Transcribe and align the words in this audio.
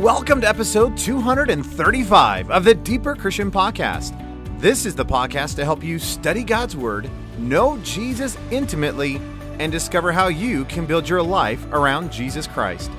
Welcome 0.00 0.40
to 0.40 0.48
episode 0.48 0.96
235 0.96 2.50
of 2.50 2.64
the 2.64 2.74
Deeper 2.74 3.14
Christian 3.14 3.48
Podcast. 3.48 4.12
This 4.58 4.86
is 4.86 4.96
the 4.96 5.04
podcast 5.04 5.54
to 5.54 5.64
help 5.64 5.84
you 5.84 6.00
study 6.00 6.42
God's 6.42 6.76
Word, 6.76 7.08
know 7.38 7.78
Jesus 7.78 8.36
intimately, 8.50 9.20
and 9.60 9.70
discover 9.70 10.10
how 10.10 10.26
you 10.26 10.64
can 10.64 10.84
build 10.84 11.08
your 11.08 11.22
life 11.22 11.64
around 11.66 12.10
Jesus 12.10 12.48
Christ. 12.48 12.90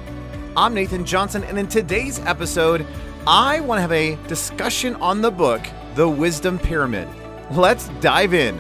I'm 0.55 0.73
Nathan 0.73 1.03
Johnson, 1.03 1.43
and 1.43 1.59
in 1.59 1.67
today's 1.67 2.19
episode, 2.19 2.87
I 3.27 3.59
want 3.59 3.77
to 3.77 3.81
have 3.81 3.91
a 3.91 4.15
discussion 4.27 4.95
on 4.95 5.21
the 5.21 5.31
book, 5.31 5.67
The 5.95 6.07
Wisdom 6.07 6.57
Pyramid. 6.57 7.09
Let's 7.51 7.89
dive 7.99 8.33
in. 8.33 8.57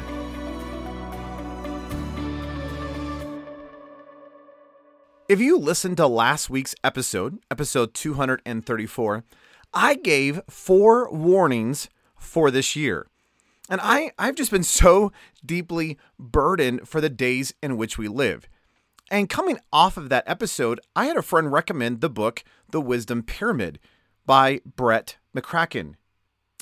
If 5.27 5.39
you 5.39 5.57
listened 5.57 5.97
to 5.97 6.05
last 6.05 6.51
week's 6.51 6.75
episode, 6.83 7.39
episode 7.49 7.95
234, 7.95 9.23
I 9.73 9.95
gave 9.95 10.39
four 10.47 11.09
warnings 11.09 11.89
for 12.15 12.51
this 12.51 12.75
year. 12.75 13.07
And 13.67 13.81
I, 13.81 14.11
I've 14.19 14.35
just 14.35 14.51
been 14.51 14.61
so 14.61 15.11
deeply 15.43 15.97
burdened 16.19 16.87
for 16.87 17.01
the 17.01 17.09
days 17.09 17.55
in 17.63 17.75
which 17.75 17.97
we 17.97 18.07
live. 18.07 18.47
And 19.09 19.27
coming 19.27 19.57
off 19.73 19.97
of 19.97 20.09
that 20.09 20.25
episode, 20.27 20.79
I 20.95 21.05
had 21.05 21.17
a 21.17 21.23
friend 21.23 21.51
recommend 21.51 22.01
the 22.01 22.09
book 22.09 22.43
The 22.69 22.79
Wisdom 22.81 23.23
Pyramid 23.23 23.79
by 24.27 24.61
Brett 24.63 25.17
McCracken. 25.35 25.95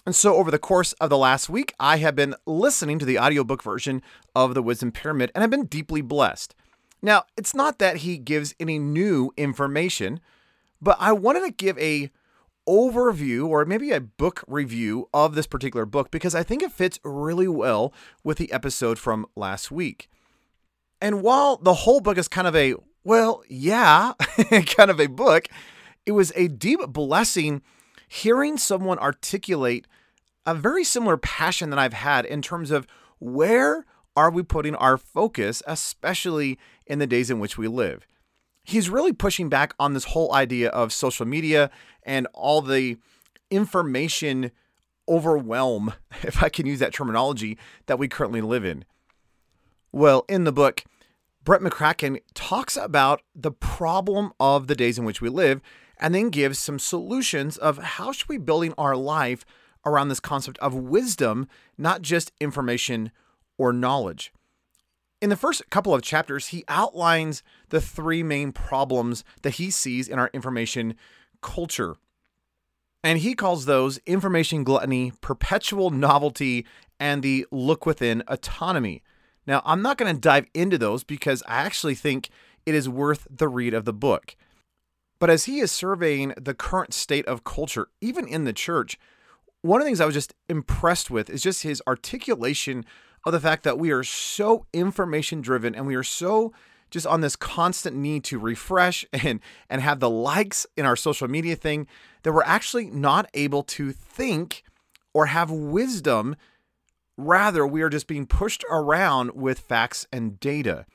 And 0.05 0.15
so 0.15 0.35
over 0.35 0.51
the 0.51 0.57
course 0.57 0.93
of 0.93 1.09
the 1.09 1.17
last 1.17 1.49
week, 1.49 1.73
I 1.81 1.97
have 1.97 2.15
been 2.15 2.35
listening 2.45 2.97
to 2.99 3.05
the 3.05 3.19
audiobook 3.19 3.61
version 3.61 4.01
of 4.33 4.53
The 4.53 4.63
Wisdom 4.63 4.93
Pyramid 4.93 5.33
and 5.35 5.43
I've 5.43 5.49
been 5.49 5.65
deeply 5.65 5.99
blessed. 5.99 6.55
Now, 7.03 7.25
it's 7.35 7.53
not 7.53 7.79
that 7.79 7.97
he 7.97 8.17
gives 8.17 8.55
any 8.61 8.79
new 8.79 9.31
information, 9.35 10.21
but 10.81 10.95
I 11.01 11.11
wanted 11.11 11.41
to 11.41 11.51
give 11.51 11.77
a 11.77 12.09
overview 12.67 13.45
or 13.45 13.65
maybe 13.65 13.91
a 13.91 13.99
book 13.99 14.41
review 14.47 15.09
of 15.13 15.35
this 15.35 15.45
particular 15.45 15.85
book 15.85 16.11
because 16.11 16.33
I 16.33 16.43
think 16.43 16.63
it 16.63 16.71
fits 16.71 16.99
really 17.03 17.47
well 17.47 17.93
with 18.23 18.37
the 18.37 18.49
episode 18.53 18.97
from 18.97 19.25
last 19.35 19.69
week. 19.69 20.09
And 21.01 21.21
while 21.21 21.57
the 21.57 21.73
whole 21.73 21.99
book 21.99 22.17
is 22.17 22.29
kind 22.29 22.47
of 22.47 22.55
a, 22.55 22.75
well, 23.03 23.43
yeah, 23.49 24.13
kind 24.65 24.89
of 24.89 25.01
a 25.01 25.07
book, 25.07 25.49
it 26.05 26.13
was 26.13 26.31
a 26.37 26.47
deep 26.47 26.79
blessing 26.87 27.61
hearing 28.07 28.57
someone 28.57 28.97
articulate 28.97 29.87
a 30.45 30.55
very 30.55 30.83
similar 30.85 31.17
passion 31.17 31.69
that 31.69 31.79
I've 31.79 31.93
had 31.93 32.25
in 32.25 32.41
terms 32.41 32.71
of 32.71 32.87
where 33.19 33.85
are 34.15 34.31
we 34.31 34.43
putting 34.43 34.75
our 34.75 34.97
focus, 34.97 35.61
especially 35.67 36.59
in 36.85 36.99
the 36.99 37.07
days 37.07 37.29
in 37.29 37.39
which 37.39 37.57
we 37.57 37.67
live? 37.67 38.05
He's 38.63 38.89
really 38.89 39.13
pushing 39.13 39.49
back 39.49 39.73
on 39.79 39.93
this 39.93 40.05
whole 40.05 40.33
idea 40.33 40.69
of 40.69 40.93
social 40.93 41.25
media 41.25 41.69
and 42.03 42.27
all 42.33 42.61
the 42.61 42.97
information 43.49 44.51
overwhelm, 45.07 45.93
if 46.23 46.41
I 46.41 46.49
can 46.49 46.65
use 46.65 46.79
that 46.79 46.93
terminology, 46.93 47.57
that 47.87 47.99
we 47.99 48.07
currently 48.07 48.41
live 48.41 48.65
in. 48.65 48.85
Well, 49.91 50.25
in 50.27 50.43
the 50.43 50.51
book, 50.51 50.83
Brett 51.43 51.61
McCracken 51.61 52.19
talks 52.33 52.77
about 52.77 53.21
the 53.35 53.51
problem 53.51 54.31
of 54.39 54.67
the 54.67 54.75
days 54.75 54.97
in 54.97 55.05
which 55.05 55.21
we 55.21 55.29
live 55.29 55.61
and 55.99 56.15
then 56.15 56.29
gives 56.29 56.57
some 56.57 56.79
solutions 56.79 57.57
of 57.57 57.77
how 57.77 58.11
should 58.11 58.29
we 58.29 58.37
building 58.37 58.73
our 58.77 58.95
life 58.95 59.45
around 59.85 60.07
this 60.07 60.19
concept 60.19 60.57
of 60.59 60.73
wisdom, 60.73 61.47
not 61.77 62.01
just 62.01 62.31
information 62.39 63.11
or 63.57 63.73
knowledge. 63.73 64.31
In 65.21 65.29
the 65.29 65.37
first 65.37 65.69
couple 65.69 65.93
of 65.93 66.01
chapters, 66.01 66.47
he 66.47 66.65
outlines 66.67 67.43
the 67.69 67.79
three 67.79 68.23
main 68.23 68.51
problems 68.51 69.23
that 69.41 69.51
he 69.55 69.71
sees 69.71 70.07
in 70.07 70.19
our 70.19 70.29
information 70.33 70.95
culture. 71.41 71.95
And 73.03 73.19
he 73.19 73.33
calls 73.33 73.65
those 73.65 73.99
information 74.05 74.63
gluttony, 74.63 75.13
perpetual 75.21 75.89
novelty, 75.89 76.65
and 76.99 77.21
the 77.21 77.45
look 77.51 77.85
within 77.85 78.23
autonomy. 78.27 79.01
Now, 79.45 79.61
I'm 79.65 79.81
not 79.81 79.97
going 79.97 80.13
to 80.13 80.19
dive 80.19 80.45
into 80.53 80.77
those 80.77 81.03
because 81.03 81.43
I 81.47 81.55
actually 81.55 81.95
think 81.95 82.29
it 82.65 82.75
is 82.75 82.87
worth 82.87 83.27
the 83.29 83.47
read 83.47 83.73
of 83.73 83.85
the 83.85 83.93
book. 83.93 84.35
But 85.19 85.29
as 85.29 85.45
he 85.45 85.59
is 85.59 85.71
surveying 85.71 86.33
the 86.37 86.53
current 86.53 86.93
state 86.93 87.25
of 87.27 87.43
culture, 87.43 87.87
even 88.01 88.27
in 88.27 88.43
the 88.43 88.53
church, 88.53 88.97
one 89.61 89.79
of 89.79 89.85
the 89.85 89.87
things 89.87 90.01
I 90.01 90.05
was 90.05 90.15
just 90.15 90.33
impressed 90.49 91.09
with 91.09 91.29
is 91.29 91.41
just 91.41 91.63
his 91.63 91.81
articulation 91.87 92.85
of 93.25 93.31
the 93.31 93.39
fact 93.39 93.63
that 93.63 93.79
we 93.79 93.91
are 93.91 94.03
so 94.03 94.65
information 94.73 95.41
driven 95.41 95.75
and 95.75 95.87
we 95.87 95.95
are 95.95 96.03
so 96.03 96.53
just 96.91 97.07
on 97.07 97.21
this 97.21 97.35
constant 97.35 97.95
need 97.95 98.23
to 98.23 98.37
refresh 98.37 99.03
and 99.13 99.39
and 99.69 99.81
have 99.81 99.99
the 99.99 100.09
likes 100.09 100.65
in 100.77 100.85
our 100.85 100.95
social 100.95 101.27
media 101.27 101.55
thing 101.55 101.87
that 102.23 102.31
we're 102.31 102.43
actually 102.43 102.89
not 102.89 103.29
able 103.33 103.63
to 103.63 103.91
think 103.91 104.63
or 105.13 105.27
have 105.27 105.51
wisdom. 105.51 106.35
Rather 107.17 107.65
we 107.65 107.81
are 107.81 107.89
just 107.89 108.07
being 108.07 108.25
pushed 108.25 108.63
around 108.71 109.31
with 109.33 109.59
facts 109.59 110.07
and 110.11 110.39
data. 110.39 110.85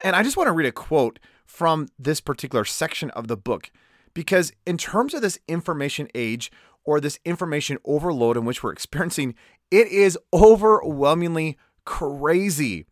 And 0.00 0.14
i 0.14 0.22
just 0.22 0.36
want 0.36 0.48
to 0.48 0.52
read 0.52 0.66
a 0.66 0.72
quote 0.72 1.18
from 1.44 1.88
this 1.98 2.20
particular 2.20 2.64
section 2.64 3.10
of 3.10 3.28
the 3.28 3.36
book 3.36 3.70
because 4.14 4.52
in 4.66 4.76
terms 4.76 5.14
of 5.14 5.22
this 5.22 5.38
information 5.46 6.08
age 6.14 6.50
or 6.84 7.00
this 7.00 7.18
information 7.24 7.78
overload 7.84 8.36
in 8.36 8.44
which 8.44 8.62
we're 8.62 8.72
experiencing 8.78 9.34
it 9.70 9.88
is 9.88 10.18
overwhelmingly 10.32 11.56
crazy. 11.86 12.84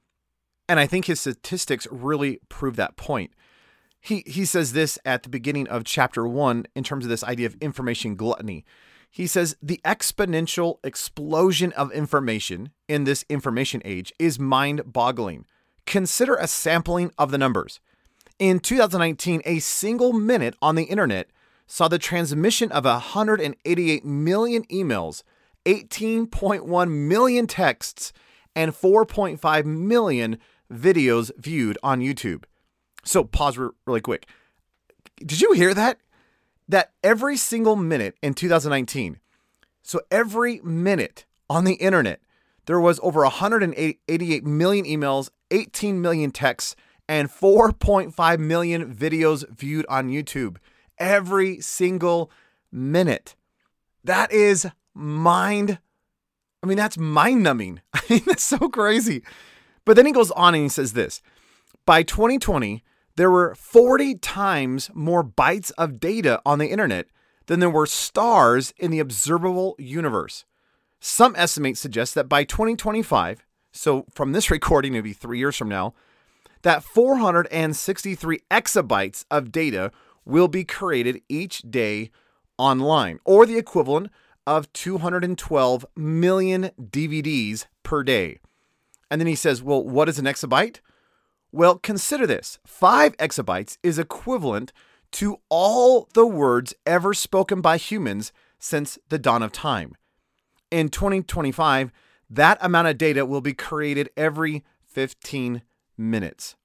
And 0.66 0.80
I 0.80 0.86
think 0.86 1.04
his 1.04 1.20
statistics 1.20 1.86
really 1.90 2.40
prove 2.48 2.76
that 2.76 2.96
point. 2.96 3.32
He, 4.00 4.22
he 4.26 4.46
says 4.46 4.72
this 4.72 4.98
at 5.04 5.22
the 5.22 5.28
beginning 5.28 5.68
of 5.68 5.84
chapter 5.84 6.26
one 6.26 6.64
in 6.74 6.84
terms 6.84 7.04
of 7.04 7.10
this 7.10 7.24
idea 7.24 7.46
of 7.46 7.56
information 7.56 8.16
gluttony. 8.16 8.64
He 9.10 9.26
says 9.26 9.56
the 9.62 9.80
exponential 9.84 10.78
explosion 10.82 11.72
of 11.72 11.92
information 11.92 12.70
in 12.88 13.04
this 13.04 13.24
information 13.28 13.80
age 13.84 14.12
is 14.18 14.38
mind 14.38 14.92
boggling. 14.92 15.46
Consider 15.86 16.34
a 16.34 16.48
sampling 16.48 17.12
of 17.18 17.30
the 17.30 17.38
numbers. 17.38 17.80
In 18.38 18.58
2019, 18.58 19.42
a 19.44 19.60
single 19.60 20.12
minute 20.12 20.56
on 20.60 20.74
the 20.74 20.84
internet 20.84 21.28
saw 21.66 21.88
the 21.88 21.98
transmission 21.98 22.72
of 22.72 22.84
188 22.84 24.04
million 24.04 24.64
emails, 24.64 25.22
18.1 25.64 26.90
million 26.90 27.46
texts, 27.46 28.12
and 28.56 28.72
4.5 28.72 29.64
million 29.64 30.38
videos 30.72 31.30
viewed 31.36 31.78
on 31.82 32.00
YouTube. 32.00 32.44
So 33.04 33.24
pause 33.24 33.58
really 33.86 34.00
quick. 34.00 34.28
Did 35.18 35.40
you 35.40 35.52
hear 35.52 35.74
that? 35.74 35.98
That 36.68 36.92
every 37.02 37.36
single 37.36 37.76
minute 37.76 38.16
in 38.22 38.34
2019, 38.34 39.20
so 39.82 40.00
every 40.10 40.60
minute 40.62 41.26
on 41.50 41.64
the 41.64 41.74
internet, 41.74 42.20
there 42.66 42.80
was 42.80 42.98
over 43.02 43.20
188 43.20 44.44
million 44.46 44.86
emails, 44.86 45.28
18 45.50 46.00
million 46.00 46.30
texts, 46.30 46.74
and 47.06 47.28
4.5 47.28 48.38
million 48.38 48.94
videos 48.94 49.46
viewed 49.50 49.84
on 49.90 50.08
YouTube. 50.08 50.56
Every 50.98 51.60
single 51.60 52.30
minute. 52.72 53.36
That 54.02 54.32
is 54.32 54.66
mind 54.94 55.78
I 56.64 56.66
mean, 56.66 56.78
that's 56.78 56.96
mind 56.96 57.42
numbing. 57.42 57.82
I 57.92 58.00
mean, 58.08 58.22
that's 58.24 58.42
so 58.42 58.70
crazy. 58.70 59.22
But 59.84 59.96
then 59.96 60.06
he 60.06 60.12
goes 60.12 60.30
on 60.30 60.54
and 60.54 60.62
he 60.62 60.68
says 60.70 60.94
this 60.94 61.20
By 61.84 62.02
2020, 62.02 62.82
there 63.16 63.30
were 63.30 63.54
40 63.54 64.14
times 64.14 64.90
more 64.94 65.22
bytes 65.22 65.72
of 65.76 66.00
data 66.00 66.40
on 66.46 66.58
the 66.58 66.70
internet 66.70 67.08
than 67.46 67.60
there 67.60 67.68
were 67.68 67.84
stars 67.84 68.72
in 68.78 68.90
the 68.90 68.98
observable 68.98 69.76
universe. 69.78 70.46
Some 71.00 71.34
estimates 71.36 71.80
suggest 71.80 72.14
that 72.14 72.30
by 72.30 72.44
2025, 72.44 73.44
so 73.70 74.06
from 74.10 74.32
this 74.32 74.50
recording, 74.50 74.94
it'll 74.94 75.04
be 75.04 75.12
three 75.12 75.38
years 75.38 75.56
from 75.56 75.68
now, 75.68 75.92
that 76.62 76.82
463 76.82 78.40
exabytes 78.50 79.26
of 79.30 79.52
data 79.52 79.90
will 80.24 80.48
be 80.48 80.64
created 80.64 81.20
each 81.28 81.58
day 81.58 82.10
online, 82.56 83.18
or 83.26 83.44
the 83.44 83.58
equivalent 83.58 84.10
of 84.46 84.72
212 84.72 85.86
million 85.96 86.70
DVDs 86.80 87.66
per 87.82 88.02
day. 88.02 88.38
And 89.10 89.20
then 89.20 89.26
he 89.26 89.34
says, 89.34 89.62
Well, 89.62 89.82
what 89.82 90.08
is 90.08 90.18
an 90.18 90.26
exabyte? 90.26 90.80
Well, 91.52 91.78
consider 91.78 92.26
this 92.26 92.58
5 92.66 93.16
exabytes 93.16 93.78
is 93.82 93.98
equivalent 93.98 94.72
to 95.12 95.38
all 95.48 96.08
the 96.14 96.26
words 96.26 96.74
ever 96.84 97.14
spoken 97.14 97.60
by 97.60 97.76
humans 97.76 98.32
since 98.58 98.98
the 99.08 99.18
dawn 99.18 99.42
of 99.42 99.52
time. 99.52 99.94
In 100.70 100.88
2025, 100.88 101.92
that 102.28 102.58
amount 102.60 102.88
of 102.88 102.98
data 102.98 103.24
will 103.24 103.40
be 103.40 103.52
created 103.52 104.10
every 104.16 104.64
15 104.88 105.62
minutes. 105.96 106.56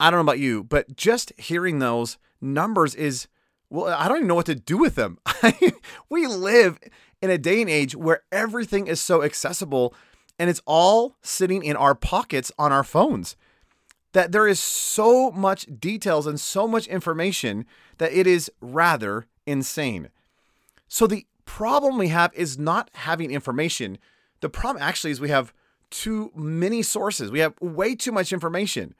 I 0.00 0.10
don't 0.10 0.18
know 0.18 0.32
about 0.32 0.40
you, 0.40 0.64
but 0.64 0.96
just 0.96 1.32
hearing 1.38 1.78
those 1.78 2.18
numbers 2.40 2.94
is 2.94 3.28
well, 3.76 3.94
I 3.96 4.08
don't 4.08 4.18
even 4.18 4.28
know 4.28 4.34
what 4.34 4.46
to 4.46 4.54
do 4.54 4.78
with 4.78 4.94
them. 4.94 5.18
we 6.08 6.26
live 6.26 6.78
in 7.20 7.30
a 7.30 7.38
day 7.38 7.60
and 7.60 7.70
age 7.70 7.94
where 7.94 8.22
everything 8.32 8.86
is 8.86 9.00
so 9.00 9.22
accessible 9.22 9.94
and 10.38 10.50
it's 10.50 10.62
all 10.66 11.16
sitting 11.22 11.62
in 11.62 11.76
our 11.76 11.94
pockets 11.94 12.50
on 12.58 12.72
our 12.72 12.84
phones. 12.84 13.36
That 14.12 14.32
there 14.32 14.48
is 14.48 14.58
so 14.58 15.30
much 15.30 15.66
details 15.78 16.26
and 16.26 16.40
so 16.40 16.66
much 16.66 16.86
information 16.86 17.66
that 17.98 18.12
it 18.12 18.26
is 18.26 18.50
rather 18.60 19.26
insane. 19.46 20.08
So 20.88 21.06
the 21.06 21.26
problem 21.44 21.98
we 21.98 22.08
have 22.08 22.32
is 22.34 22.58
not 22.58 22.90
having 22.94 23.30
information. 23.30 23.98
The 24.40 24.48
problem 24.48 24.82
actually 24.82 25.10
is 25.10 25.20
we 25.20 25.28
have 25.28 25.52
too 25.90 26.32
many 26.34 26.82
sources. 26.82 27.30
We 27.30 27.40
have 27.40 27.54
way 27.60 27.94
too 27.94 28.12
much 28.12 28.32
information. 28.32 28.94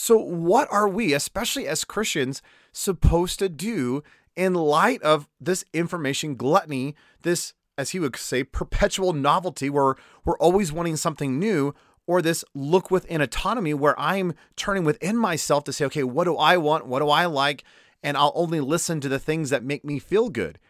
So, 0.00 0.16
what 0.16 0.68
are 0.70 0.88
we, 0.88 1.12
especially 1.12 1.66
as 1.66 1.82
Christians, 1.82 2.40
supposed 2.70 3.40
to 3.40 3.48
do 3.48 4.04
in 4.36 4.54
light 4.54 5.02
of 5.02 5.28
this 5.40 5.64
information 5.74 6.36
gluttony, 6.36 6.94
this, 7.22 7.52
as 7.76 7.90
he 7.90 7.98
would 7.98 8.14
say, 8.14 8.44
perpetual 8.44 9.12
novelty 9.12 9.68
where 9.68 9.96
we're 10.24 10.38
always 10.38 10.72
wanting 10.72 10.94
something 10.94 11.36
new, 11.36 11.74
or 12.06 12.22
this 12.22 12.44
look 12.54 12.92
within 12.92 13.20
autonomy 13.20 13.74
where 13.74 13.98
I'm 13.98 14.34
turning 14.54 14.84
within 14.84 15.16
myself 15.16 15.64
to 15.64 15.72
say, 15.72 15.84
okay, 15.86 16.04
what 16.04 16.24
do 16.24 16.36
I 16.36 16.58
want? 16.58 16.86
What 16.86 17.00
do 17.00 17.08
I 17.08 17.26
like? 17.26 17.64
And 18.00 18.16
I'll 18.16 18.32
only 18.36 18.60
listen 18.60 19.00
to 19.00 19.08
the 19.08 19.18
things 19.18 19.50
that 19.50 19.64
make 19.64 19.84
me 19.84 19.98
feel 19.98 20.28
good. 20.28 20.60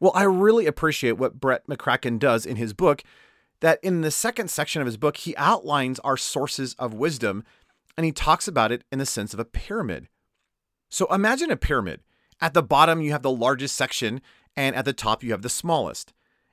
Well, 0.00 0.12
I 0.12 0.24
really 0.24 0.66
appreciate 0.66 1.18
what 1.18 1.38
Brett 1.38 1.68
McCracken 1.68 2.18
does 2.18 2.44
in 2.46 2.56
his 2.56 2.72
book. 2.72 3.04
That 3.60 3.78
in 3.82 4.00
the 4.00 4.10
second 4.10 4.50
section 4.50 4.82
of 4.82 4.86
his 4.86 4.96
book, 4.96 5.18
he 5.18 5.36
outlines 5.36 6.00
our 6.00 6.16
sources 6.16 6.74
of 6.80 6.94
wisdom 6.94 7.44
and 7.96 8.04
he 8.04 8.12
talks 8.12 8.48
about 8.48 8.72
it 8.72 8.84
in 8.90 8.98
the 8.98 9.06
sense 9.06 9.34
of 9.34 9.40
a 9.40 9.44
pyramid. 9.44 10.08
So 10.88 11.06
imagine 11.12 11.50
a 11.50 11.56
pyramid. 11.56 12.00
At 12.40 12.54
the 12.54 12.62
bottom, 12.62 13.00
you 13.00 13.12
have 13.12 13.22
the 13.22 13.30
largest 13.30 13.76
section, 13.76 14.20
and 14.56 14.74
at 14.74 14.84
the 14.84 14.92
top, 14.92 15.22
you 15.22 15.30
have 15.32 15.42
the 15.42 15.48
smallest. 15.48 16.12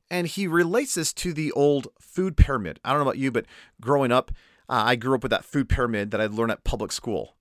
And 0.10 0.28
he 0.28 0.48
relates 0.48 0.96
this 0.96 1.14
to 1.14 1.34
the 1.34 1.52
old 1.54 1.88
food 2.00 2.38
pyramid. 2.38 2.80
I 2.84 2.90
don't 2.90 3.00
know 3.00 3.10
about 3.10 3.18
you, 3.18 3.32
but 3.32 3.46
growing 3.82 4.12
up, 4.12 4.32
uh, 4.70 4.84
I 4.86 4.96
grew 4.96 5.16
up 5.16 5.24
with 5.24 5.30
that 5.30 5.46
food 5.46 5.70
pyramid 5.70 6.12
that 6.12 6.20
I'd 6.20 6.34
learned 6.34 6.52
at 6.52 6.66
public 6.66 6.92
school. 6.92 7.36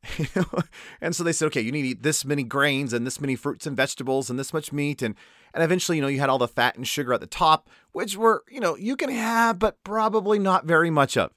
and 1.00 1.14
so 1.14 1.24
they 1.24 1.32
said, 1.32 1.46
okay, 1.46 1.60
you 1.60 1.72
need 1.72 1.82
to 1.82 1.88
eat 1.88 2.02
this 2.02 2.24
many 2.24 2.44
grains 2.44 2.92
and 2.92 3.04
this 3.04 3.20
many 3.20 3.34
fruits 3.34 3.66
and 3.66 3.76
vegetables 3.76 4.30
and 4.30 4.38
this 4.38 4.54
much 4.54 4.72
meat. 4.72 5.02
And, 5.02 5.16
and 5.52 5.64
eventually, 5.64 5.98
you 5.98 6.02
know, 6.02 6.08
you 6.08 6.20
had 6.20 6.28
all 6.28 6.38
the 6.38 6.46
fat 6.46 6.76
and 6.76 6.86
sugar 6.86 7.12
at 7.12 7.20
the 7.20 7.26
top, 7.26 7.68
which 7.90 8.16
were, 8.16 8.44
you 8.48 8.60
know, 8.60 8.76
you 8.76 8.94
can 8.94 9.10
have, 9.10 9.58
but 9.58 9.82
probably 9.82 10.38
not 10.38 10.66
very 10.66 10.90
much 10.90 11.16
of, 11.16 11.32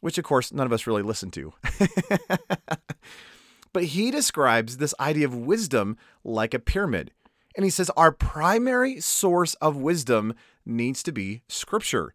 which 0.00 0.18
of 0.18 0.24
course 0.24 0.52
none 0.52 0.66
of 0.66 0.72
us 0.72 0.86
really 0.86 1.02
listen 1.02 1.30
to. 1.30 1.52
but 3.72 3.84
he 3.84 4.10
describes 4.10 4.76
this 4.76 4.94
idea 4.98 5.26
of 5.26 5.34
wisdom 5.34 5.96
like 6.24 6.54
a 6.54 6.58
pyramid. 6.58 7.12
And 7.56 7.64
he 7.64 7.70
says 7.70 7.90
our 7.90 8.12
primary 8.12 9.00
source 9.00 9.54
of 9.54 9.76
wisdom 9.76 10.34
needs 10.64 11.02
to 11.02 11.12
be 11.12 11.42
scripture, 11.48 12.14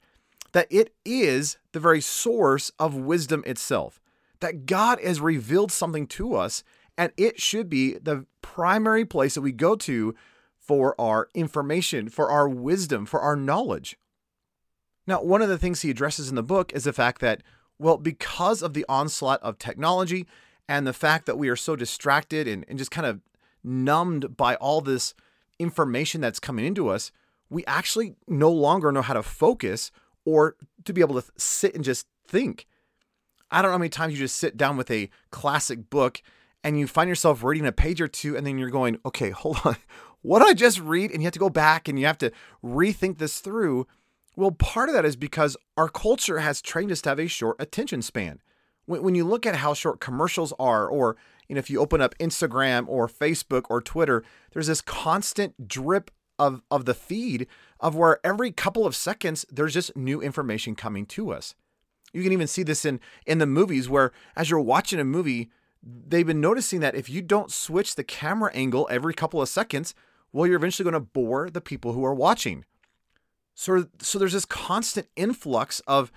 that 0.54 0.68
it 0.70 0.94
is 1.04 1.58
the 1.74 1.80
very 1.80 2.02
source 2.02 2.72
of 2.80 2.96
wisdom 2.96 3.44
itself, 3.46 4.00
that 4.40 4.66
God 4.66 5.00
has 5.02 5.20
revealed 5.20 5.72
something 5.72 6.08
to 6.08 6.36
us, 6.36 6.64
and 6.98 7.12
it 7.18 7.42
should 7.42 7.70
be 7.70 7.98
the 7.98 8.26
primary 8.42 9.04
place 9.04 9.36
that 9.36 9.42
we 9.42 9.52
go 9.52 9.76
to 9.76 10.16
for 10.58 11.00
our 11.00 11.30
information, 11.34 12.10
for 12.10 12.30
our 12.32 12.48
wisdom, 12.48 13.06
for 13.06 13.20
our 13.20 13.36
knowledge. 13.36 13.98
Now, 15.06 15.22
one 15.22 15.42
of 15.42 15.50
the 15.50 15.58
things 15.58 15.82
he 15.82 15.92
addresses 15.92 16.30
in 16.30 16.36
the 16.36 16.44
book 16.44 16.74
is 16.74 16.86
the 16.86 16.94
fact 16.94 17.22
that, 17.22 17.44
well, 17.80 17.98
because 17.98 18.62
of 18.62 18.74
the 18.74 18.86
onslaught 18.88 19.42
of 19.42 19.58
technology 19.58 20.26
and 20.68 20.88
the 20.88 20.94
fact 20.94 21.26
that 21.26 21.38
we 21.38 21.50
are 21.50 21.56
so 21.56 21.76
distracted 21.76 22.48
and, 22.48 22.66
and 22.68 22.78
just 22.78 22.92
kind 22.92 23.08
of 23.08 23.20
numbed 23.64 24.38
by 24.38 24.56
all 24.56 24.82
this 24.82 25.14
information 25.60 26.22
that's 26.22 26.40
coming 26.40 26.66
into 26.66 26.90
us, 26.90 27.12
we 27.50 27.66
actually 27.66 28.16
no 28.28 28.52
longer 28.52 28.92
know 28.92 29.02
how 29.02 29.14
to 29.14 29.24
focus 29.24 29.92
or 30.26 30.56
to 30.84 30.94
be 30.94 31.02
able 31.02 31.22
to 31.22 31.32
sit 31.38 31.76
and 31.76 31.84
just 31.84 32.08
think. 32.28 32.66
I 33.52 33.62
don't 33.62 33.70
know 33.70 33.76
how 33.76 33.80
many 33.80 33.90
times 33.90 34.14
you 34.14 34.20
just 34.20 34.38
sit 34.38 34.58
down 34.58 34.78
with 34.78 34.90
a 34.90 35.10
classic 35.32 35.90
book 35.90 36.22
and 36.64 36.80
you 36.80 36.88
find 36.88 37.08
yourself 37.08 37.44
reading 37.44 37.68
a 37.68 37.72
page 37.72 38.02
or 38.02 38.08
two 38.08 38.36
and 38.36 38.46
then 38.46 38.58
you're 38.58 38.70
going, 38.70 39.00
okay, 39.06 39.30
hold 39.32 39.60
on. 39.64 39.78
What 40.22 40.40
did 40.40 40.48
I 40.48 40.54
just 40.54 40.80
read? 40.80 41.12
And 41.12 41.22
you 41.22 41.28
have 41.28 41.34
to 41.34 41.40
go 41.40 41.50
back 41.52 41.88
and 41.88 42.00
you 42.00 42.08
have 42.08 42.18
to 42.18 42.32
rethink 42.64 43.20
this 43.20 43.40
through. 43.40 43.86
Well, 44.36 44.52
part 44.52 44.90
of 44.90 44.96
that 44.96 45.06
is 45.06 45.16
because 45.16 45.56
our 45.78 45.88
culture 45.88 46.40
has 46.40 46.62
trained 46.62 46.92
us 46.92 47.02
to 47.02 47.10
have 47.10 47.20
a 47.20 47.28
short 47.28 47.56
attention 47.60 48.02
span. 48.02 48.42
When, 48.88 49.16
you 49.16 49.24
look 49.24 49.48
at 49.48 49.56
how 49.56 49.74
short 49.74 50.00
commercials 50.00 50.54
are, 50.60 50.88
or 50.88 51.18
you 51.48 51.56
know, 51.56 51.60
if 51.60 51.72
you 51.72 51.80
open 51.80 52.02
up 52.02 52.16
Instagram 52.20 52.86
or 52.88 53.08
Facebook 53.08 53.64
or 53.70 53.82
Twitter, 53.82 54.24
there's 54.52 54.68
this 54.68 54.82
constant 54.82 55.68
drip 55.68 56.12
of, 56.38 56.62
of 56.70 56.86
the 56.86 56.94
feed 56.94 57.48
of 57.80 57.96
where 57.96 58.20
every 58.24 58.52
couple 58.52 58.86
of 58.86 58.96
seconds 58.96 59.46
there's 59.50 59.74
just 59.74 59.96
new 59.96 60.22
information 60.22 60.76
coming 60.76 61.06
to 61.08 61.32
us. 61.32 61.56
You 62.14 62.22
can 62.22 62.32
even 62.32 62.48
see 62.48 62.64
this 62.64 62.86
in 62.86 63.00
in 63.26 63.40
the 63.40 63.46
movies 63.46 63.90
where 63.90 64.12
as 64.36 64.50
you're 64.50 64.60
watching 64.60 65.00
a 65.00 65.04
movie, 65.04 65.50
they've 65.82 66.28
been 66.28 66.42
noticing 66.42 66.80
that 66.82 66.96
if 66.96 67.10
you 67.10 67.22
don't 67.22 67.52
switch 67.52 67.96
the 67.96 68.04
camera 68.04 68.52
angle 68.54 68.88
every 68.92 69.14
couple 69.14 69.42
of 69.42 69.50
seconds, 69.50 69.96
well, 70.32 70.46
you're 70.46 70.58
eventually 70.58 70.84
going 70.84 70.94
to 70.94 71.00
bore 71.00 71.50
the 71.50 71.62
people 71.62 71.94
who 71.94 72.06
are 72.06 72.14
watching. 72.14 72.66
So, 73.56 73.88
so 74.00 74.20
there's 74.20 74.34
this 74.34 74.46
constant 74.46 75.08
influx 75.16 75.80
of 75.88 76.12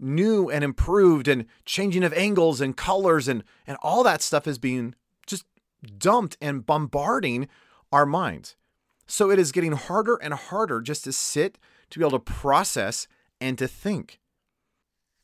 new 0.00 0.48
and 0.48 0.64
improved 0.64 1.28
and 1.28 1.44
changing 1.64 2.02
of 2.02 2.12
angles 2.14 2.60
and 2.60 2.76
colors 2.76 3.28
and, 3.28 3.44
and 3.66 3.76
all 3.82 4.02
that 4.04 4.22
stuff 4.22 4.46
is 4.46 4.58
being 4.58 4.94
just 5.26 5.44
dumped 5.98 6.36
and 6.40 6.64
bombarding 6.64 7.48
our 7.92 8.06
minds. 8.06 8.56
So 9.06 9.30
it 9.30 9.38
is 9.38 9.52
getting 9.52 9.72
harder 9.72 10.16
and 10.16 10.34
harder 10.34 10.80
just 10.80 11.04
to 11.04 11.12
sit, 11.12 11.58
to 11.90 11.98
be 11.98 12.04
able 12.04 12.18
to 12.18 12.32
process, 12.32 13.06
and 13.40 13.56
to 13.58 13.68
think. 13.68 14.20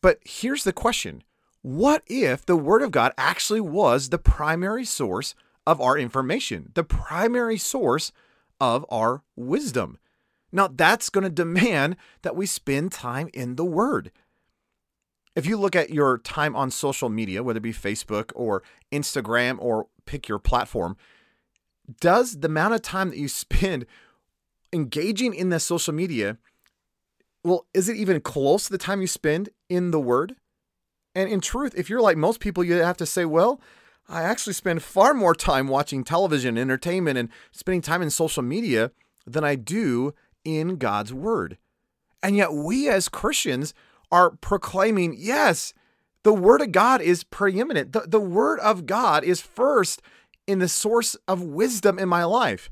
But 0.00 0.18
here's 0.24 0.64
the 0.64 0.72
question 0.72 1.22
What 1.62 2.02
if 2.06 2.44
the 2.44 2.56
Word 2.56 2.82
of 2.82 2.90
God 2.90 3.12
actually 3.16 3.60
was 3.60 4.08
the 4.08 4.18
primary 4.18 4.84
source 4.84 5.34
of 5.66 5.80
our 5.80 5.96
information, 5.96 6.72
the 6.74 6.84
primary 6.84 7.58
source 7.58 8.12
of 8.60 8.84
our 8.90 9.22
wisdom. 9.36 9.98
Now, 10.54 10.68
that's 10.68 11.10
going 11.10 11.24
to 11.24 11.30
demand 11.30 11.96
that 12.22 12.36
we 12.36 12.46
spend 12.46 12.92
time 12.92 13.28
in 13.34 13.56
the 13.56 13.64
Word. 13.64 14.12
If 15.34 15.46
you 15.46 15.56
look 15.56 15.74
at 15.74 15.90
your 15.90 16.18
time 16.18 16.54
on 16.54 16.70
social 16.70 17.08
media, 17.08 17.42
whether 17.42 17.56
it 17.56 17.62
be 17.62 17.72
Facebook 17.72 18.30
or 18.36 18.62
Instagram 18.92 19.56
or 19.58 19.88
pick 20.06 20.28
your 20.28 20.38
platform, 20.38 20.96
does 22.00 22.38
the 22.38 22.46
amount 22.46 22.74
of 22.74 22.82
time 22.82 23.10
that 23.10 23.18
you 23.18 23.26
spend 23.26 23.84
engaging 24.72 25.34
in 25.34 25.48
the 25.48 25.58
social 25.58 25.92
media, 25.92 26.38
well, 27.42 27.66
is 27.74 27.88
it 27.88 27.96
even 27.96 28.20
close 28.20 28.66
to 28.66 28.70
the 28.70 28.78
time 28.78 29.00
you 29.00 29.08
spend 29.08 29.48
in 29.68 29.90
the 29.90 30.00
Word? 30.00 30.36
And 31.16 31.28
in 31.28 31.40
truth, 31.40 31.74
if 31.76 31.90
you're 31.90 32.00
like 32.00 32.16
most 32.16 32.38
people, 32.38 32.62
you 32.62 32.74
have 32.74 32.96
to 32.98 33.06
say, 33.06 33.24
well, 33.24 33.60
I 34.08 34.22
actually 34.22 34.52
spend 34.52 34.84
far 34.84 35.14
more 35.14 35.34
time 35.34 35.66
watching 35.66 36.04
television, 36.04 36.56
entertainment, 36.56 37.18
and 37.18 37.28
spending 37.50 37.82
time 37.82 38.02
in 38.02 38.10
social 38.10 38.44
media 38.44 38.92
than 39.26 39.42
I 39.42 39.56
do 39.56 40.14
in 40.44 40.76
God's 40.76 41.12
Word. 41.12 41.58
And 42.22 42.36
yet, 42.36 42.52
we 42.52 42.88
as 42.88 43.08
Christians 43.08 43.74
are 44.10 44.30
proclaiming, 44.30 45.14
yes, 45.16 45.74
the 46.22 46.32
Word 46.32 46.60
of 46.60 46.72
God 46.72 47.00
is 47.00 47.24
preeminent. 47.24 47.92
The, 47.92 48.00
the 48.00 48.20
Word 48.20 48.60
of 48.60 48.86
God 48.86 49.24
is 49.24 49.40
first 49.40 50.00
in 50.46 50.58
the 50.58 50.68
source 50.68 51.16
of 51.26 51.42
wisdom 51.42 51.98
in 51.98 52.08
my 52.08 52.24
life. 52.24 52.70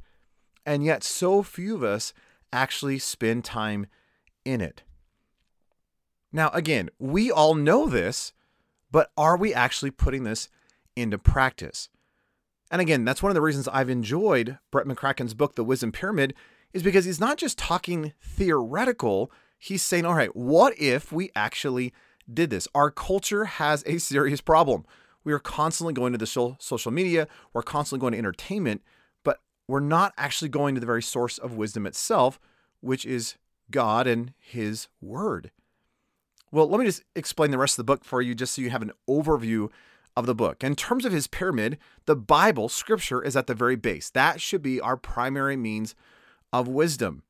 And 0.65 0.85
yet, 0.85 1.03
so 1.03 1.43
few 1.43 1.75
of 1.75 1.83
us 1.83 2.13
actually 2.53 2.99
spend 2.99 3.45
time 3.45 3.87
in 4.45 4.61
it. 4.61 4.83
Now, 6.33 6.51
again, 6.51 6.89
we 6.99 7.31
all 7.31 7.55
know 7.55 7.87
this, 7.87 8.33
but 8.91 9.11
are 9.17 9.37
we 9.37 9.53
actually 9.53 9.91
putting 9.91 10.25
this 10.25 10.49
into 10.97 11.19
practice. 11.19 11.89
And 12.71 12.81
again, 12.81 13.05
that's 13.05 13.23
one 13.23 13.31
of 13.31 13.35
the 13.35 13.43
reasons 13.43 13.69
I've 13.69 13.91
enjoyed 13.91 14.59
Brett 14.71 14.87
McCracken's 14.87 15.35
book, 15.35 15.55
The 15.55 15.65
Wisdom 15.65 15.93
Pyramid, 15.93 16.35
is 16.73 16.83
because 16.83 17.05
he's 17.05 17.21
not 17.21 17.39
just 17.39 17.59
talking 17.59 18.13
theoretical. 18.21 19.31
He's 19.59 19.83
saying, 19.83 20.05
all 20.05 20.15
right, 20.15 20.35
what 20.35 20.79
if 20.79 21.13
we 21.13 21.31
actually 21.35 21.93
did 22.33 22.51
this? 22.51 22.69
Our 22.75 22.91
culture 22.91 23.45
has 23.45 23.83
a 23.87 23.99
serious 23.99 24.41
problem. 24.41 24.85
We 25.25 25.33
are 25.33 25.39
constantly 25.39 25.95
going 25.95 26.13
to 26.13 26.19
the 26.19 26.27
social 26.59 26.91
media, 26.91 27.29
we're 27.53 27.63
constantly 27.63 28.01
going 28.01 28.13
to 28.13 28.19
entertainment, 28.19 28.83
but 29.23 29.39
we're 29.69 29.81
not 29.81 30.13
actually 30.17 30.49
going 30.49 30.75
to 30.75 30.81
the 30.81 30.87
very 30.87 31.03
source 31.03 31.39
of 31.39 31.55
wisdom 31.55 31.87
itself, 31.87 32.41
which 32.81 33.07
is 33.07 33.37
God 33.71 34.09
and 34.09 34.35
His 34.39 34.89
Word. 35.01 35.53
Well, 36.51 36.69
let 36.69 36.81
me 36.81 36.87
just 36.87 37.05
explain 37.15 37.51
the 37.51 37.59
rest 37.59 37.75
of 37.75 37.87
the 37.87 37.91
book 37.93 38.05
for 38.05 38.21
you, 38.21 38.35
just 38.35 38.55
so 38.55 38.63
you 38.63 38.71
have 38.71 38.83
an 38.83 38.93
overview 39.09 39.71
of 40.17 40.27
the 40.27 40.35
book. 40.35 40.63
In 40.63 40.77
terms 40.77 41.05
of 41.05 41.13
his 41.13 41.27
pyramid, 41.27 41.79
the 42.07 42.17
Bible, 42.17 42.69
scripture, 42.69 43.23
is 43.23 43.37
at 43.37 43.47
the 43.47 43.55
very 43.55 43.77
base. 43.77 44.11
That 44.11 44.41
should 44.41 44.63
be 44.63 44.81
our 44.81 44.97
primary 44.97 45.57
means 45.57 45.95
of 46.53 46.69
wisdom. 46.69 47.23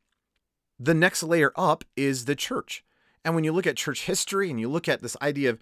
The 0.78 0.94
next 0.94 1.22
layer 1.22 1.52
up 1.56 1.84
is 1.96 2.24
the 2.24 2.34
church. 2.34 2.84
And 3.24 3.34
when 3.34 3.44
you 3.44 3.52
look 3.52 3.66
at 3.66 3.76
church 3.76 4.06
history 4.06 4.50
and 4.50 4.58
you 4.58 4.68
look 4.68 4.88
at 4.88 5.00
this 5.00 5.16
idea 5.22 5.50
of 5.50 5.58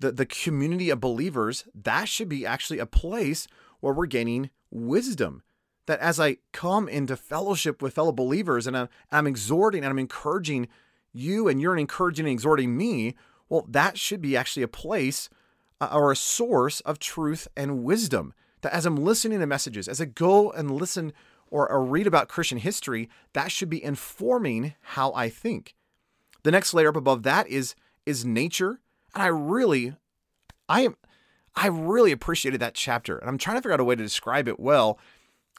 the, 0.00 0.10
the 0.10 0.26
community 0.26 0.90
of 0.90 1.00
believers, 1.00 1.64
that 1.74 2.08
should 2.08 2.28
be 2.28 2.44
actually 2.44 2.78
a 2.78 2.86
place 2.86 3.46
where 3.80 3.94
we're 3.94 4.06
gaining 4.06 4.50
wisdom. 4.70 5.42
That 5.86 6.00
as 6.00 6.18
I 6.18 6.38
come 6.52 6.88
into 6.88 7.16
fellowship 7.16 7.82
with 7.82 7.94
fellow 7.94 8.12
believers 8.12 8.66
and 8.66 8.76
I'm, 8.76 8.88
I'm 9.12 9.26
exhorting 9.26 9.84
and 9.84 9.90
I'm 9.90 9.98
encouraging 9.98 10.68
you 11.12 11.46
and 11.46 11.60
you're 11.60 11.76
encouraging 11.76 12.26
and 12.26 12.32
exhorting 12.32 12.76
me, 12.76 13.14
well, 13.48 13.66
that 13.68 13.98
should 13.98 14.20
be 14.20 14.36
actually 14.36 14.62
a 14.62 14.68
place 14.68 15.28
uh, 15.80 15.90
or 15.92 16.10
a 16.10 16.16
source 16.16 16.80
of 16.80 16.98
truth 16.98 17.46
and 17.56 17.84
wisdom. 17.84 18.34
That 18.62 18.72
as 18.72 18.86
I'm 18.86 18.96
listening 18.96 19.40
to 19.40 19.46
messages, 19.46 19.86
as 19.86 20.00
I 20.00 20.06
go 20.06 20.50
and 20.50 20.70
listen 20.70 21.12
or, 21.54 21.70
or 21.70 21.84
read 21.84 22.08
about 22.08 22.26
Christian 22.26 22.58
history, 22.58 23.08
that 23.32 23.52
should 23.52 23.70
be 23.70 23.82
informing 23.82 24.74
how 24.80 25.12
I 25.12 25.28
think. 25.28 25.76
The 26.42 26.50
next 26.50 26.74
layer 26.74 26.88
up 26.88 26.96
above 26.96 27.22
that 27.22 27.46
is 27.46 27.76
is 28.04 28.24
nature, 28.24 28.80
and 29.14 29.22
I 29.22 29.28
really, 29.28 29.94
I 30.68 30.80
am, 30.82 30.96
I 31.54 31.68
really 31.68 32.10
appreciated 32.10 32.60
that 32.60 32.74
chapter, 32.74 33.18
and 33.18 33.30
I'm 33.30 33.38
trying 33.38 33.56
to 33.56 33.62
figure 33.62 33.72
out 33.72 33.78
a 33.78 33.84
way 33.84 33.94
to 33.94 34.02
describe 34.02 34.48
it 34.48 34.58
well. 34.58 34.98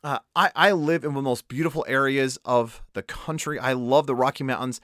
Uh, 0.03 0.19
I 0.35 0.51
I 0.53 0.71
live 0.73 1.05
in 1.05 1.11
one 1.11 1.19
of 1.19 1.23
the 1.23 1.29
most 1.29 1.47
beautiful 1.47 1.85
areas 1.87 2.37
of 2.43 2.83
the 2.91 3.01
country. 3.01 3.57
I 3.57 3.71
love 3.71 4.05
the 4.05 4.15
Rocky 4.15 4.43
Mountains, 4.43 4.81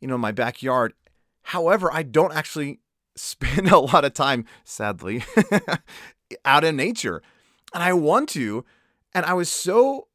you 0.00 0.08
know, 0.08 0.16
my 0.16 0.32
backyard. 0.32 0.94
However, 1.42 1.92
I 1.92 2.04
don't 2.04 2.34
actually 2.34 2.80
spend 3.16 3.68
a 3.68 3.78
lot 3.78 4.06
of 4.06 4.14
time, 4.14 4.46
sadly, 4.64 5.24
out 6.46 6.64
in 6.64 6.74
nature, 6.74 7.20
and 7.74 7.82
I 7.82 7.92
want 7.92 8.30
to. 8.30 8.64
And 9.16 9.24
I 9.26 9.34
was 9.34 9.48
so 9.48 10.08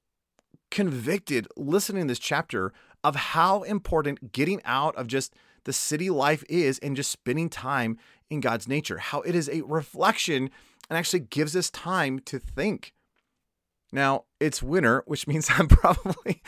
convicted 0.72 1.48
listening 1.56 2.04
to 2.04 2.08
this 2.10 2.20
chapter 2.20 2.74
of 3.04 3.16
how 3.16 3.64
important 3.64 4.32
getting 4.32 4.62
out 4.66 4.96
of 4.96 5.08
just 5.08 5.34
the 5.64 5.74
city 5.74 6.10
life 6.10 6.44
is 6.50 6.80
and 6.80 6.96
just 6.96 7.12
spending 7.12 7.50
time 7.50 7.98
in 8.30 8.40
God's 8.40 8.68
nature, 8.68 8.98
how 8.98 9.22
it 9.22 9.36
is 9.36 9.50
a 9.50 9.62
reflection 9.62 10.50
and 10.90 10.98
actually 10.98 11.20
gives 11.20 11.56
us 11.56 11.70
time 11.70 12.20
to 12.20 12.40
think. 12.40 12.94
Now, 13.92 14.26
it's 14.40 14.62
winter, 14.62 15.04
which 15.06 15.28
means 15.28 15.50
I'm 15.58 15.68
probably 15.68 16.42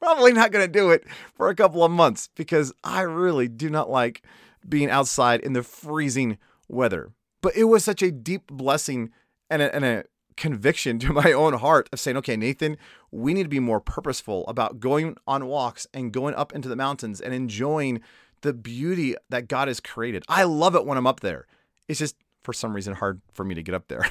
probably 0.00 0.32
not 0.32 0.50
going 0.50 0.66
to 0.66 0.72
do 0.72 0.90
it 0.90 1.04
for 1.34 1.48
a 1.48 1.54
couple 1.54 1.84
of 1.84 1.90
months 1.90 2.28
because 2.36 2.72
I 2.82 3.02
really 3.02 3.48
do 3.48 3.70
not 3.70 3.90
like 3.90 4.22
being 4.68 4.90
outside 4.90 5.40
in 5.40 5.52
the 5.52 5.62
freezing 5.62 6.38
weather. 6.68 7.12
But 7.40 7.56
it 7.56 7.64
was 7.64 7.84
such 7.84 8.02
a 8.02 8.12
deep 8.12 8.46
blessing 8.46 9.10
and 9.50 9.62
a, 9.62 9.74
and 9.74 9.84
a 9.84 10.04
conviction 10.36 10.98
to 11.00 11.12
my 11.12 11.32
own 11.32 11.54
heart 11.54 11.88
of 11.92 12.00
saying, 12.00 12.16
okay, 12.18 12.36
Nathan, 12.36 12.76
we 13.10 13.34
need 13.34 13.44
to 13.44 13.48
be 13.48 13.60
more 13.60 13.80
purposeful 13.80 14.46
about 14.46 14.80
going 14.80 15.16
on 15.26 15.46
walks 15.46 15.86
and 15.92 16.12
going 16.12 16.34
up 16.34 16.54
into 16.54 16.68
the 16.68 16.76
mountains 16.76 17.20
and 17.20 17.34
enjoying 17.34 18.00
the 18.42 18.52
beauty 18.52 19.14
that 19.28 19.48
God 19.48 19.68
has 19.68 19.80
created. 19.80 20.24
I 20.28 20.44
love 20.44 20.74
it 20.74 20.84
when 20.84 20.98
I'm 20.98 21.06
up 21.06 21.20
there. 21.20 21.46
It's 21.88 21.98
just 21.98 22.16
for 22.42 22.52
some 22.52 22.74
reason 22.74 22.94
hard 22.94 23.20
for 23.32 23.44
me 23.44 23.54
to 23.54 23.62
get 23.62 23.74
up 23.74 23.88
there. 23.88 24.04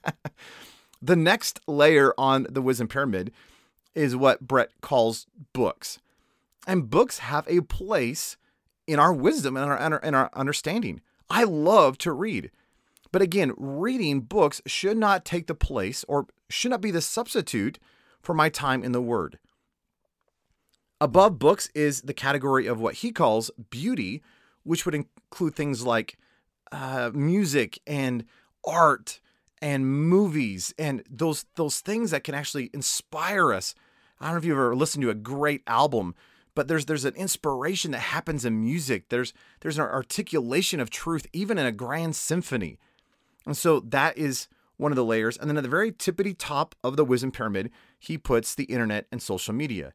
the 1.02 1.16
next 1.16 1.60
layer 1.66 2.12
on 2.18 2.46
the 2.50 2.62
wisdom 2.62 2.88
pyramid 2.88 3.32
is 3.94 4.16
what 4.16 4.46
Brett 4.46 4.70
calls 4.80 5.26
books. 5.52 5.98
And 6.66 6.90
books 6.90 7.18
have 7.18 7.46
a 7.48 7.62
place 7.62 8.36
in 8.86 8.98
our 8.98 9.12
wisdom 9.12 9.56
and 9.56 9.70
our, 9.70 10.04
and 10.04 10.16
our 10.16 10.30
understanding. 10.34 11.00
I 11.30 11.44
love 11.44 11.98
to 11.98 12.12
read. 12.12 12.50
But 13.12 13.22
again, 13.22 13.52
reading 13.56 14.20
books 14.20 14.60
should 14.66 14.96
not 14.96 15.24
take 15.24 15.46
the 15.46 15.54
place 15.54 16.04
or 16.08 16.26
should 16.48 16.70
not 16.70 16.80
be 16.80 16.90
the 16.90 17.00
substitute 17.00 17.78
for 18.20 18.34
my 18.34 18.48
time 18.48 18.84
in 18.84 18.92
the 18.92 19.00
Word. 19.00 19.38
Above 21.00 21.38
books 21.38 21.70
is 21.74 22.02
the 22.02 22.12
category 22.12 22.66
of 22.66 22.80
what 22.80 22.96
he 22.96 23.12
calls 23.12 23.50
beauty, 23.70 24.22
which 24.64 24.84
would 24.84 24.94
include 24.94 25.54
things 25.54 25.84
like 25.84 26.18
uh, 26.72 27.10
music 27.14 27.78
and 27.86 28.24
art 28.66 29.20
and 29.60 29.86
movies 29.86 30.74
and 30.78 31.02
those 31.10 31.46
those 31.56 31.80
things 31.80 32.10
that 32.10 32.24
can 32.24 32.34
actually 32.34 32.70
inspire 32.72 33.52
us. 33.52 33.74
I 34.20 34.26
don't 34.26 34.34
know 34.34 34.38
if 34.38 34.44
you've 34.44 34.56
ever 34.56 34.76
listened 34.76 35.02
to 35.02 35.10
a 35.10 35.14
great 35.14 35.62
album, 35.66 36.14
but 36.54 36.68
there's 36.68 36.86
there's 36.86 37.04
an 37.04 37.14
inspiration 37.14 37.92
that 37.92 38.00
happens 38.00 38.44
in 38.44 38.60
music. 38.60 39.08
There's 39.08 39.32
there's 39.60 39.78
an 39.78 39.84
articulation 39.84 40.80
of 40.80 40.90
truth 40.90 41.26
even 41.32 41.58
in 41.58 41.66
a 41.66 41.72
grand 41.72 42.16
symphony. 42.16 42.78
And 43.48 43.56
so 43.56 43.80
that 43.80 44.18
is 44.18 44.46
one 44.76 44.92
of 44.92 44.96
the 44.96 45.04
layers. 45.04 45.38
And 45.38 45.48
then 45.48 45.56
at 45.56 45.62
the 45.62 45.70
very 45.70 45.90
tippity 45.90 46.34
top 46.36 46.74
of 46.84 46.96
the 46.96 47.04
wisdom 47.04 47.32
pyramid, 47.32 47.70
he 47.98 48.18
puts 48.18 48.54
the 48.54 48.64
internet 48.64 49.06
and 49.10 49.22
social 49.22 49.54
media. 49.54 49.94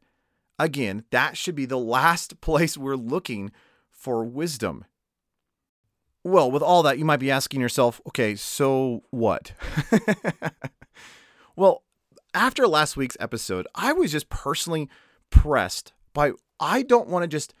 Again, 0.58 1.04
that 1.12 1.36
should 1.36 1.54
be 1.54 1.64
the 1.64 1.78
last 1.78 2.40
place 2.40 2.76
we're 2.76 2.96
looking 2.96 3.52
for 3.92 4.24
wisdom. 4.24 4.84
Well, 6.24 6.50
with 6.50 6.62
all 6.62 6.82
that, 6.82 6.98
you 6.98 7.04
might 7.04 7.20
be 7.20 7.30
asking 7.30 7.60
yourself, 7.60 8.00
okay, 8.08 8.34
so 8.34 9.04
what? 9.10 9.52
well, 11.56 11.84
after 12.34 12.66
last 12.66 12.96
week's 12.96 13.16
episode, 13.20 13.68
I 13.76 13.92
was 13.92 14.10
just 14.10 14.30
personally 14.30 14.90
pressed 15.30 15.92
by 16.12 16.32
I 16.58 16.82
don't 16.82 17.08
want 17.08 17.22
to 17.22 17.28
just 17.28 17.54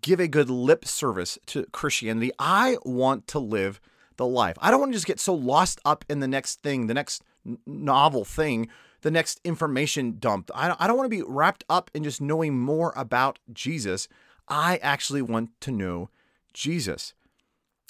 give 0.00 0.20
a 0.20 0.28
good 0.28 0.48
lip 0.48 0.86
service 0.86 1.38
to 1.48 1.66
Christianity. 1.66 2.32
I 2.38 2.78
want 2.84 3.26
to 3.28 3.38
live 3.38 3.78
the 4.16 4.26
life. 4.26 4.56
I 4.60 4.70
don't 4.70 4.80
want 4.80 4.92
to 4.92 4.96
just 4.96 5.06
get 5.06 5.20
so 5.20 5.34
lost 5.34 5.80
up 5.84 6.04
in 6.08 6.20
the 6.20 6.28
next 6.28 6.62
thing, 6.62 6.86
the 6.86 6.94
next 6.94 7.22
novel 7.66 8.24
thing, 8.24 8.68
the 9.02 9.10
next 9.10 9.40
information 9.44 10.16
dump. 10.18 10.50
I 10.54 10.74
I 10.78 10.86
don't 10.86 10.96
want 10.96 11.10
to 11.10 11.16
be 11.16 11.24
wrapped 11.26 11.64
up 11.68 11.90
in 11.94 12.04
just 12.04 12.20
knowing 12.20 12.58
more 12.58 12.92
about 12.96 13.38
Jesus. 13.52 14.08
I 14.48 14.78
actually 14.78 15.22
want 15.22 15.50
to 15.60 15.70
know 15.70 16.10
Jesus. 16.52 17.14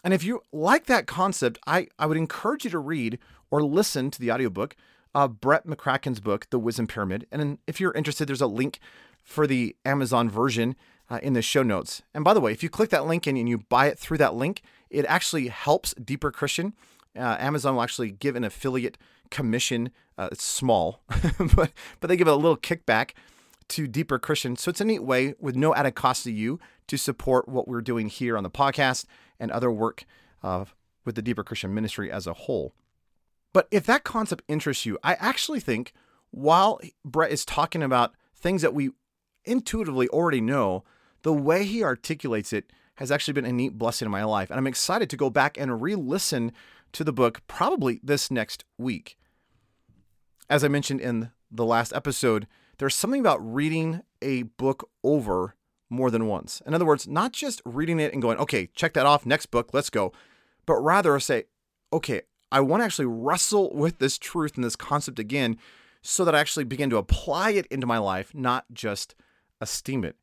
And 0.04 0.12
if 0.12 0.22
you 0.22 0.42
like 0.52 0.84
that 0.86 1.06
concept, 1.06 1.58
I, 1.66 1.88
I 1.98 2.06
would 2.06 2.18
encourage 2.18 2.64
you 2.64 2.70
to 2.70 2.78
read 2.78 3.18
or 3.50 3.62
listen 3.62 4.10
to 4.10 4.20
the 4.20 4.30
audiobook 4.30 4.76
of 5.14 5.40
Brett 5.40 5.66
McCracken's 5.66 6.20
book, 6.20 6.46
The 6.50 6.58
Wisdom 6.58 6.86
Pyramid. 6.86 7.26
And 7.32 7.58
if 7.66 7.80
you're 7.80 7.92
interested, 7.92 8.28
there's 8.28 8.42
a 8.42 8.46
link 8.46 8.80
for 9.22 9.46
the 9.46 9.74
Amazon 9.84 10.28
version 10.28 10.76
uh, 11.08 11.20
in 11.22 11.32
the 11.32 11.40
show 11.40 11.62
notes. 11.62 12.02
And 12.12 12.22
by 12.22 12.34
the 12.34 12.40
way, 12.40 12.52
if 12.52 12.62
you 12.62 12.68
click 12.68 12.90
that 12.90 13.06
link 13.06 13.26
and 13.26 13.48
you 13.48 13.58
buy 13.58 13.86
it 13.86 13.98
through 13.98 14.18
that 14.18 14.34
link, 14.34 14.60
it 14.94 15.04
actually 15.06 15.48
helps 15.48 15.94
Deeper 15.94 16.30
Christian. 16.30 16.74
Uh, 17.16 17.36
Amazon 17.38 17.74
will 17.74 17.82
actually 17.82 18.10
give 18.10 18.36
an 18.36 18.44
affiliate 18.44 18.98
commission. 19.30 19.90
Uh, 20.16 20.28
it's 20.32 20.44
small, 20.44 21.02
but 21.54 21.72
but 22.00 22.08
they 22.08 22.16
give 22.16 22.28
a 22.28 22.34
little 22.34 22.56
kickback 22.56 23.10
to 23.68 23.86
Deeper 23.86 24.18
Christian. 24.18 24.56
So 24.56 24.70
it's 24.70 24.80
a 24.80 24.84
neat 24.84 25.02
way 25.02 25.34
with 25.38 25.56
no 25.56 25.74
added 25.74 25.94
cost 25.94 26.24
to 26.24 26.32
you 26.32 26.60
to 26.86 26.96
support 26.96 27.48
what 27.48 27.66
we're 27.66 27.80
doing 27.80 28.08
here 28.08 28.36
on 28.36 28.42
the 28.42 28.50
podcast 28.50 29.06
and 29.40 29.50
other 29.50 29.70
work 29.70 30.04
uh, 30.42 30.66
with 31.04 31.14
the 31.14 31.22
Deeper 31.22 31.44
Christian 31.44 31.74
ministry 31.74 32.10
as 32.10 32.26
a 32.26 32.34
whole. 32.34 32.74
But 33.52 33.68
if 33.70 33.86
that 33.86 34.04
concept 34.04 34.44
interests 34.48 34.84
you, 34.84 34.98
I 35.02 35.14
actually 35.14 35.60
think 35.60 35.92
while 36.30 36.80
Brett 37.04 37.30
is 37.30 37.44
talking 37.44 37.82
about 37.82 38.12
things 38.36 38.62
that 38.62 38.74
we 38.74 38.90
intuitively 39.44 40.08
already 40.08 40.40
know, 40.40 40.84
the 41.22 41.32
way 41.32 41.64
he 41.64 41.82
articulates 41.82 42.52
it 42.52 42.70
has 42.96 43.10
actually 43.10 43.34
been 43.34 43.44
a 43.44 43.52
neat 43.52 43.78
blessing 43.78 44.06
in 44.06 44.12
my 44.12 44.24
life. 44.24 44.50
And 44.50 44.58
I'm 44.58 44.66
excited 44.66 45.10
to 45.10 45.16
go 45.16 45.30
back 45.30 45.58
and 45.58 45.82
re 45.82 45.94
listen 45.94 46.52
to 46.92 47.04
the 47.04 47.12
book 47.12 47.42
probably 47.46 48.00
this 48.02 48.30
next 48.30 48.64
week. 48.78 49.18
As 50.48 50.62
I 50.62 50.68
mentioned 50.68 51.00
in 51.00 51.30
the 51.50 51.64
last 51.64 51.92
episode, 51.92 52.46
there's 52.78 52.94
something 52.94 53.20
about 53.20 53.38
reading 53.40 54.02
a 54.22 54.42
book 54.42 54.88
over 55.02 55.54
more 55.90 56.10
than 56.10 56.26
once. 56.26 56.62
In 56.66 56.74
other 56.74 56.84
words, 56.84 57.06
not 57.06 57.32
just 57.32 57.62
reading 57.64 58.00
it 58.00 58.12
and 58.12 58.22
going, 58.22 58.38
okay, 58.38 58.68
check 58.74 58.94
that 58.94 59.06
off, 59.06 59.26
next 59.26 59.46
book, 59.46 59.70
let's 59.72 59.90
go, 59.90 60.12
but 60.66 60.76
rather 60.76 61.18
say, 61.20 61.44
okay, 61.92 62.22
I 62.50 62.60
want 62.60 62.80
to 62.80 62.84
actually 62.84 63.06
wrestle 63.06 63.72
with 63.74 63.98
this 63.98 64.18
truth 64.18 64.54
and 64.56 64.64
this 64.64 64.76
concept 64.76 65.18
again 65.18 65.56
so 66.02 66.24
that 66.24 66.34
I 66.34 66.40
actually 66.40 66.64
begin 66.64 66.90
to 66.90 66.98
apply 66.98 67.50
it 67.50 67.66
into 67.66 67.86
my 67.86 67.98
life, 67.98 68.34
not 68.34 68.66
just 68.72 69.14
esteem 69.60 70.04
it. 70.04 70.16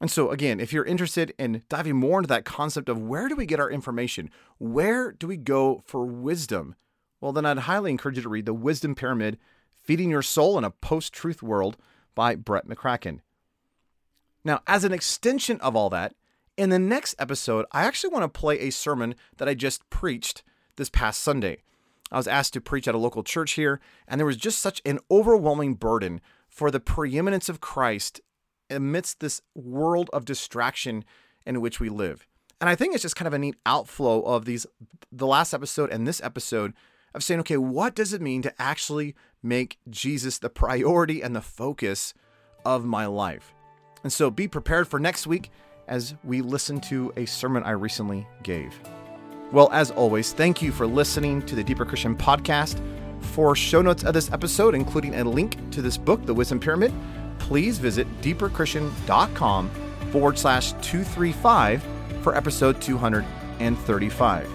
And 0.00 0.10
so, 0.10 0.30
again, 0.30 0.60
if 0.60 0.72
you're 0.72 0.84
interested 0.84 1.34
in 1.38 1.62
diving 1.68 1.96
more 1.96 2.20
into 2.20 2.28
that 2.28 2.46
concept 2.46 2.88
of 2.88 3.02
where 3.02 3.28
do 3.28 3.36
we 3.36 3.44
get 3.44 3.60
our 3.60 3.70
information, 3.70 4.30
where 4.58 5.12
do 5.12 5.26
we 5.26 5.36
go 5.36 5.82
for 5.84 6.06
wisdom, 6.06 6.74
well, 7.20 7.32
then 7.32 7.44
I'd 7.44 7.58
highly 7.58 7.90
encourage 7.90 8.16
you 8.16 8.22
to 8.22 8.28
read 8.30 8.46
The 8.46 8.54
Wisdom 8.54 8.94
Pyramid 8.94 9.38
Feeding 9.82 10.08
Your 10.08 10.22
Soul 10.22 10.56
in 10.56 10.64
a 10.64 10.70
Post 10.70 11.12
Truth 11.12 11.42
World 11.42 11.76
by 12.14 12.34
Brett 12.34 12.66
McCracken. 12.66 13.20
Now, 14.42 14.60
as 14.66 14.84
an 14.84 14.92
extension 14.92 15.60
of 15.60 15.76
all 15.76 15.90
that, 15.90 16.14
in 16.56 16.70
the 16.70 16.78
next 16.78 17.14
episode, 17.18 17.66
I 17.72 17.84
actually 17.84 18.12
want 18.12 18.22
to 18.22 18.40
play 18.40 18.58
a 18.58 18.70
sermon 18.70 19.14
that 19.36 19.48
I 19.48 19.54
just 19.54 19.88
preached 19.90 20.42
this 20.76 20.88
past 20.88 21.20
Sunday. 21.20 21.58
I 22.10 22.16
was 22.16 22.26
asked 22.26 22.54
to 22.54 22.60
preach 22.60 22.88
at 22.88 22.94
a 22.94 22.98
local 22.98 23.22
church 23.22 23.52
here, 23.52 23.80
and 24.08 24.18
there 24.18 24.26
was 24.26 24.36
just 24.36 24.60
such 24.60 24.80
an 24.86 24.98
overwhelming 25.10 25.74
burden 25.74 26.22
for 26.48 26.70
the 26.70 26.80
preeminence 26.80 27.48
of 27.50 27.60
Christ 27.60 28.20
amidst 28.70 29.20
this 29.20 29.42
world 29.54 30.10
of 30.12 30.24
distraction 30.24 31.04
in 31.46 31.60
which 31.60 31.80
we 31.80 31.88
live. 31.88 32.26
And 32.60 32.68
I 32.68 32.74
think 32.74 32.94
it's 32.94 33.02
just 33.02 33.16
kind 33.16 33.26
of 33.26 33.32
a 33.32 33.38
neat 33.38 33.56
outflow 33.64 34.22
of 34.22 34.44
these 34.44 34.66
the 35.10 35.26
last 35.26 35.54
episode 35.54 35.90
and 35.90 36.06
this 36.06 36.22
episode 36.22 36.72
of 37.14 37.24
saying, 37.24 37.40
okay, 37.40 37.56
what 37.56 37.94
does 37.94 38.12
it 38.12 38.20
mean 38.20 38.42
to 38.42 38.62
actually 38.62 39.14
make 39.42 39.78
Jesus 39.88 40.38
the 40.38 40.50
priority 40.50 41.22
and 41.22 41.34
the 41.34 41.40
focus 41.40 42.14
of 42.64 42.84
my 42.84 43.06
life? 43.06 43.54
And 44.04 44.12
so 44.12 44.30
be 44.30 44.46
prepared 44.46 44.86
for 44.86 45.00
next 45.00 45.26
week 45.26 45.50
as 45.88 46.14
we 46.22 46.40
listen 46.40 46.80
to 46.80 47.12
a 47.16 47.26
sermon 47.26 47.62
I 47.64 47.72
recently 47.72 48.26
gave. 48.42 48.78
Well, 49.50 49.68
as 49.72 49.90
always, 49.90 50.32
thank 50.32 50.62
you 50.62 50.70
for 50.70 50.86
listening 50.86 51.42
to 51.46 51.56
the 51.56 51.64
Deeper 51.64 51.84
Christian 51.84 52.16
podcast. 52.16 52.80
For 53.20 53.54
show 53.54 53.82
notes 53.82 54.04
of 54.04 54.14
this 54.14 54.32
episode, 54.32 54.74
including 54.74 55.16
a 55.16 55.24
link 55.24 55.70
to 55.72 55.82
this 55.82 55.98
book, 55.98 56.24
The 56.24 56.32
Wisdom 56.32 56.58
Pyramid, 56.58 56.92
please 57.40 57.78
visit 57.78 58.06
deeperchristian.com 58.20 59.70
forward 60.12 60.38
slash 60.38 60.72
235 60.82 61.82
for 62.22 62.36
episode 62.36 62.80
235. 62.80 64.50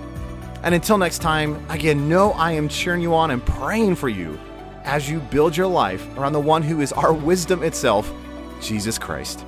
And 0.64 0.74
until 0.74 0.98
next 0.98 1.20
time, 1.20 1.64
again, 1.70 2.10
know 2.10 2.32
I 2.32 2.54
am 2.54 2.70
cheering 2.70 3.02
you 3.02 3.14
on 3.14 3.32
and 3.32 3.46
praying 3.46 3.96
for 3.96 4.10
you 4.10 4.40
as 4.84 5.10
you 5.10 5.20
build 5.20 5.56
your 5.58 5.68
life 5.68 6.08
around 6.18 6.34
the 6.34 6.40
one 6.40 6.64
who 6.64 6.82
is 6.82 6.92
our 6.94 7.14
wisdom 7.14 7.64
itself, 7.64 8.12
Jesus 8.62 8.98
Christ. 8.98 9.46